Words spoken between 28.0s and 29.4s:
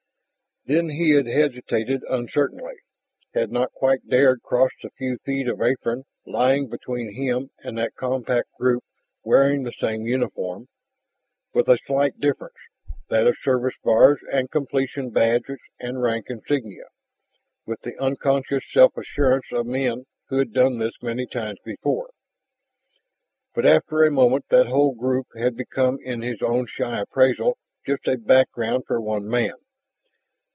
a background for one